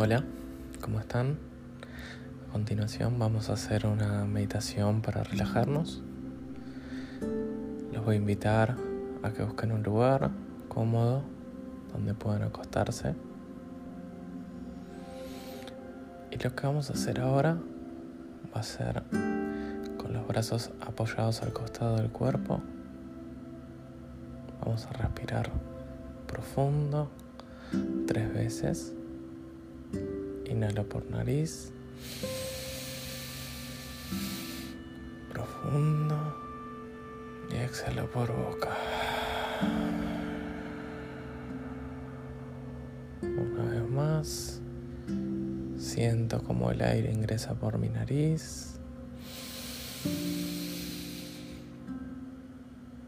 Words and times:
Hola, 0.00 0.22
¿cómo 0.80 1.00
están? 1.00 1.38
A 2.48 2.52
continuación 2.52 3.18
vamos 3.18 3.50
a 3.50 3.54
hacer 3.54 3.84
una 3.84 4.26
meditación 4.26 5.02
para 5.02 5.24
relajarnos. 5.24 6.04
Los 7.92 8.04
voy 8.04 8.14
a 8.14 8.18
invitar 8.18 8.76
a 9.24 9.32
que 9.32 9.42
busquen 9.42 9.72
un 9.72 9.82
lugar 9.82 10.30
cómodo 10.68 11.24
donde 11.92 12.14
puedan 12.14 12.44
acostarse. 12.44 13.16
Y 16.30 16.38
lo 16.44 16.54
que 16.54 16.64
vamos 16.64 16.90
a 16.90 16.92
hacer 16.92 17.18
ahora 17.18 17.58
va 18.54 18.60
a 18.60 18.62
ser 18.62 19.02
con 19.96 20.12
los 20.12 20.28
brazos 20.28 20.70
apoyados 20.80 21.42
al 21.42 21.52
costado 21.52 21.96
del 21.96 22.10
cuerpo. 22.10 22.60
Vamos 24.60 24.86
a 24.86 24.92
respirar 24.92 25.50
profundo 26.28 27.10
tres 28.06 28.32
veces. 28.32 28.94
Inhalo 30.48 30.84
por 30.88 31.04
nariz. 31.10 31.70
Profundo. 35.32 36.34
Y 37.52 37.56
exhalo 37.56 38.10
por 38.10 38.32
boca. 38.32 38.70
Una 43.22 43.64
vez 43.70 43.90
más. 43.90 44.60
Siento 45.76 46.42
como 46.42 46.70
el 46.70 46.82
aire 46.82 47.12
ingresa 47.12 47.54
por 47.54 47.78
mi 47.78 47.88
nariz. 47.88 48.78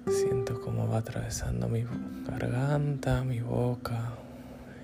Siento 0.07 0.61
como 0.61 0.89
va 0.89 0.99
atravesando 0.99 1.69
mi 1.69 1.85
garganta, 2.27 3.23
mi 3.23 3.41
boca, 3.41 4.13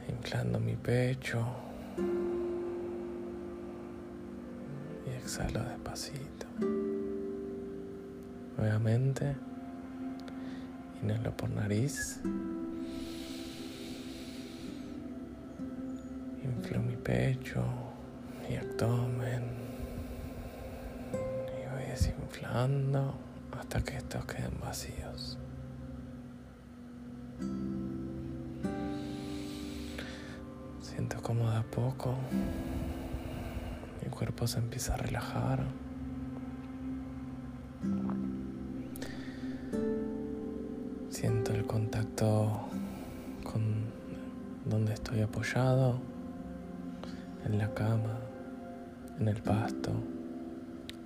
inflando 0.08 0.60
mi 0.60 0.76
pecho. 0.76 1.46
Y 5.26 5.28
exhalo 5.28 5.60
despacito. 5.64 6.46
Nuevamente, 8.56 9.34
inhalo 11.02 11.36
por 11.36 11.50
nariz. 11.50 12.20
Inflo 16.44 16.78
mi 16.80 16.94
pecho, 16.94 17.60
mi 18.48 18.56
abdomen. 18.56 19.42
Y 21.12 21.74
voy 21.74 21.90
desinflando 21.90 23.18
hasta 23.58 23.82
que 23.82 23.96
estos 23.96 24.24
queden 24.26 24.60
vacíos. 24.60 25.38
Siento 30.80 31.20
como 31.20 31.50
de 31.50 31.62
poco 31.62 32.14
cuerpo 34.16 34.46
se 34.46 34.58
empieza 34.58 34.94
a 34.94 34.96
relajar. 34.96 35.62
Siento 41.10 41.52
el 41.52 41.66
contacto 41.66 42.68
con 43.44 43.84
donde 44.64 44.94
estoy 44.94 45.20
apoyado, 45.20 46.00
en 47.44 47.58
la 47.58 47.74
cama, 47.74 48.18
en 49.20 49.28
el 49.28 49.42
pasto, 49.42 49.92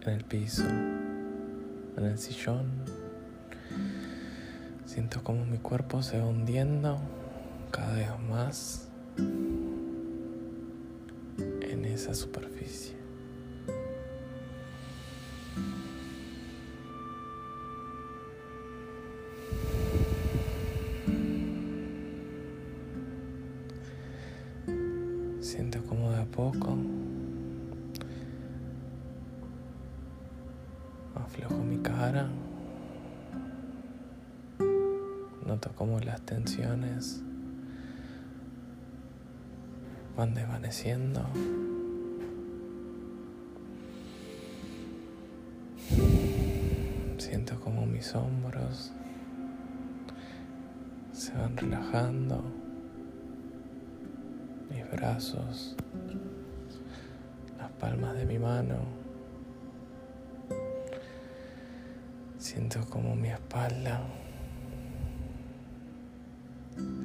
en 0.03 0.09
el 0.09 0.25
piso, 0.25 0.69
en 0.69 2.05
el 2.05 2.17
sillón. 2.17 2.71
Siento 4.85 5.25
como 5.25 5.45
mi 5.45 5.59
cuerpo 5.59 6.01
se 6.03 6.21
va 6.21 6.27
hundiendo 6.27 6.99
cada 7.73 7.93
vez 7.95 8.09
más 8.29 8.89
en 11.61 11.85
esa 11.85 12.15
superficie. 12.15 13.00
Siento 25.61 25.85
como 25.85 26.11
de 26.11 26.23
a 26.23 26.25
poco 26.25 26.75
aflojo 31.15 31.59
mi 31.59 31.77
cara. 31.81 32.31
Noto 35.47 35.71
como 35.75 36.01
las 36.01 36.23
tensiones 36.23 37.23
van 40.17 40.33
desvaneciendo. 40.33 41.27
Siento 47.19 47.61
como 47.61 47.85
mis 47.85 48.15
hombros 48.15 48.93
se 51.13 51.35
van 51.35 51.55
relajando, 51.55 52.43
brazos, 54.93 55.77
las 57.59 57.71
palmas 57.73 58.15
de 58.17 58.27
mi 58.27 58.39
mano. 58.39 58.77
Siento 62.39 62.81
como 62.89 63.15
mi 63.15 63.29
espalda 63.29 64.01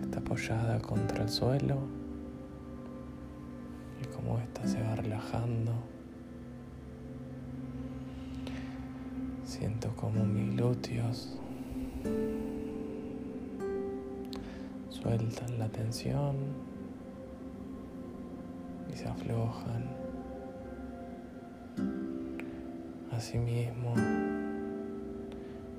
está 0.01 0.19
apoyada 0.19 0.79
contra 0.79 1.23
el 1.23 1.29
suelo 1.29 1.79
y 4.01 4.05
como 4.15 4.39
esta 4.39 4.67
se 4.67 4.81
va 4.81 4.95
relajando. 4.95 5.73
Siento 9.43 9.95
como 9.95 10.25
mis 10.25 10.55
glúteos 10.55 11.37
sueltan 14.89 15.59
la 15.59 15.67
tensión 15.69 16.35
se 18.95 19.07
aflojan. 19.07 19.83
Asimismo, 23.11 23.93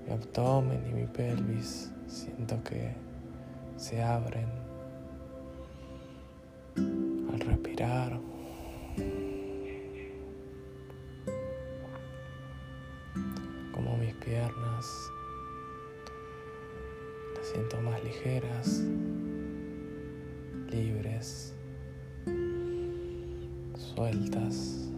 mi 0.04 0.12
abdomen 0.12 0.86
y 0.88 0.92
mi 0.92 1.06
pelvis 1.06 1.90
siento 2.06 2.62
que 2.62 2.94
se 3.76 4.02
abren 4.02 4.48
al 6.76 7.40
respirar. 7.40 8.20
Como 13.72 13.96
mis 13.98 14.14
piernas 14.14 14.86
las 17.34 17.46
siento 17.46 17.80
más 17.80 18.02
ligeras, 18.04 18.82
libres, 20.70 21.55
sueltas. 23.96 24.90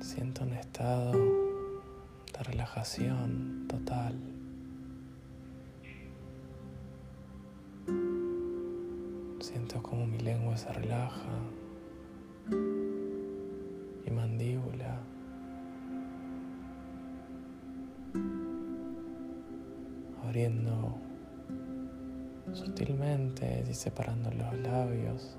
Siento 0.00 0.42
un 0.42 0.52
estado 0.54 1.12
de 1.12 2.42
relajación 2.42 3.66
total. 3.68 4.18
Siento 9.38 9.80
como 9.82 10.06
mi 10.06 10.18
lengua 10.18 10.56
se 10.56 10.72
relaja, 10.72 11.30
mi 14.04 14.10
mandíbula. 14.10 14.98
Abriendo 20.24 21.09
sutilmente 22.60 23.64
y 23.68 23.74
separando 23.74 24.30
los 24.32 24.54
labios. 24.60 25.36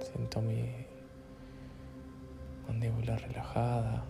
Siento 0.00 0.42
mi 0.42 0.64
mandíbula 2.66 3.16
relajada. 3.16 4.04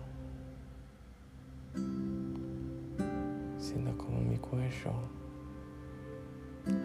Siento 3.59 3.97
como 3.97 4.21
mi 4.21 4.37
cuello 4.37 4.93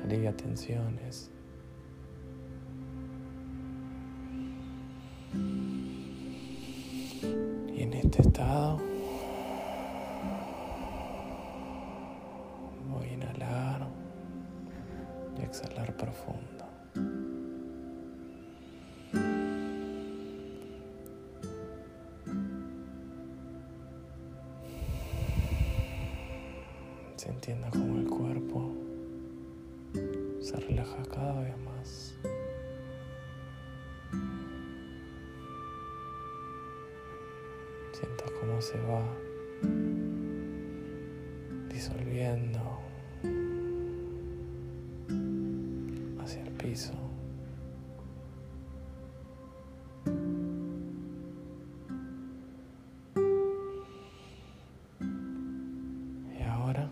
alivia 0.04 0.36
tensiones. 0.36 1.30
Y 7.74 7.82
en 7.82 7.92
este 7.94 8.22
estado 8.22 8.89
profundo. 16.00 16.64
sintiendo 27.16 27.68
como 27.70 27.98
el 27.98 28.06
cuerpo 28.06 28.72
se 30.40 30.56
relaja 30.56 31.02
cada 31.14 31.42
vez 31.42 31.58
más. 31.58 32.14
Siento 37.92 38.24
cómo 38.40 38.62
se 38.62 38.78
va 38.80 39.04
disolviendo 41.68 42.89
piso. 46.60 46.92
Y 56.38 56.42
ahora 56.42 56.88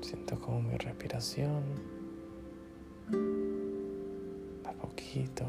siento 0.00 0.38
como 0.40 0.62
mi 0.62 0.76
respiración 0.76 1.62
a 4.64 4.72
poquito 4.72 5.44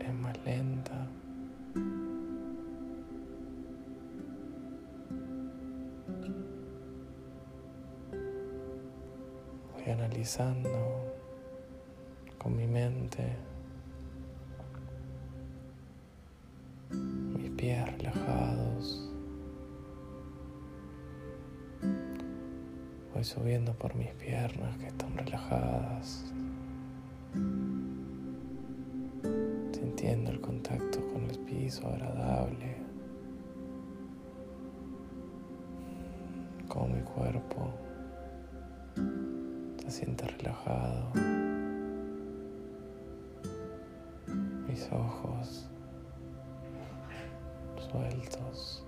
es 0.00 0.14
más 0.14 0.36
lenta. 0.44 1.06
Con 12.38 12.56
mi 12.56 12.66
mente 12.66 13.36
mis 16.90 17.50
pies 17.50 17.86
relajados. 17.92 19.12
Voy 23.14 23.22
subiendo 23.22 23.72
por 23.74 23.94
mis 23.94 24.10
piernas 24.14 24.76
que 24.78 24.88
están 24.88 25.16
relajadas. 25.16 26.24
Sintiendo 29.72 30.32
el 30.32 30.40
contacto 30.40 30.98
con 31.12 31.30
el 31.30 31.38
piso 31.40 31.86
agradable. 31.86 32.76
Como 36.66 36.88
mi 36.88 37.02
cuerpo 37.02 37.87
se 39.90 40.04
siente 40.04 40.26
relajado. 40.26 41.10
Mis 44.66 44.88
ojos 44.92 45.66
sueltos. 47.90 48.84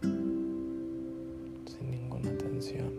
Sin 0.00 1.90
ninguna 1.90 2.30
tensión. 2.38 2.92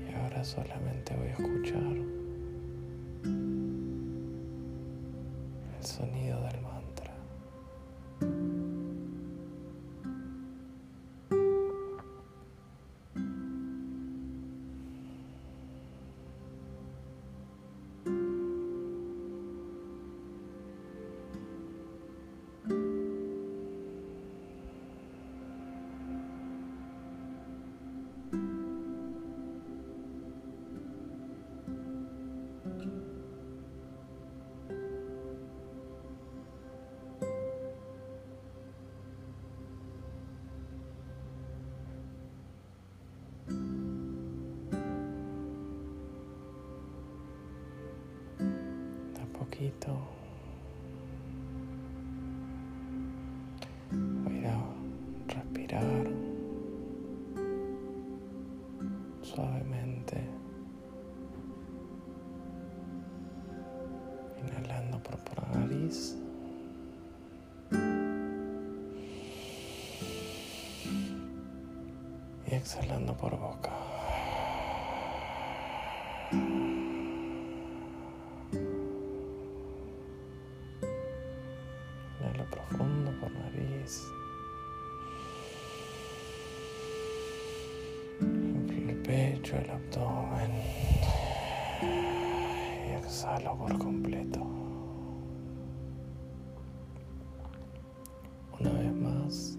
Y 0.00 0.14
ahora 0.14 0.42
solamente 0.42 1.14
voy 1.16 1.28
a 1.28 1.32
escuchar 1.32 2.21
poquito 49.62 49.96
voy 54.24 54.42
respirar 55.28 56.06
suavemente, 59.22 60.20
inhalando 64.42 64.98
por, 65.02 65.16
por 65.18 65.42
la 65.42 65.60
nariz. 65.60 66.18
Y 72.50 72.54
exhalando 72.54 73.16
por 73.16 73.38
boca. 73.38 73.71
Profundo 82.50 83.12
por 83.20 83.30
nariz. 83.30 84.02
El 88.20 88.96
pecho, 89.02 89.56
el 89.56 89.70
abdomen. 89.70 90.52
Y 92.88 92.92
exhalo 92.98 93.56
por 93.56 93.78
completo. 93.78 94.40
Una 98.58 98.70
vez 98.72 98.92
más, 98.92 99.58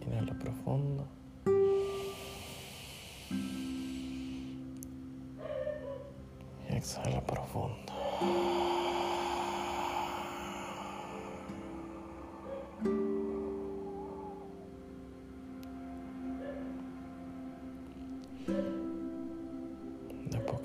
inhala 0.00 0.34
profundo. 0.38 1.06
Y 6.70 6.74
exhala 6.74 7.20
profundo. 7.26 7.92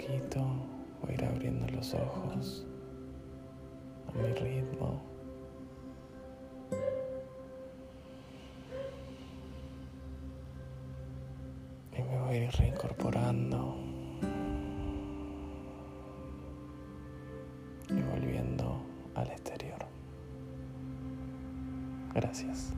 Poquito 0.10 0.42
voy 1.02 1.12
a 1.12 1.14
ir 1.14 1.26
abriendo 1.26 1.68
los 1.68 1.94
ojos 1.94 2.66
a 4.08 4.18
mi 4.18 4.34
ritmo. 4.34 5.02
Y 11.96 12.02
me 12.02 12.20
voy 12.22 12.36
a 12.36 12.44
ir 12.46 12.52
reincorporando 12.52 13.76
y 17.90 18.02
volviendo 18.02 18.82
al 19.16 19.28
exterior. 19.28 19.86
Gracias. 22.16 22.74